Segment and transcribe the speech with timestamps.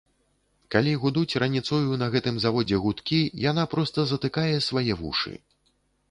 [0.75, 3.19] Калі гудуць раніцою на гэтым заводзе гудкі,
[3.51, 5.35] яна проста затыкае свае вушы.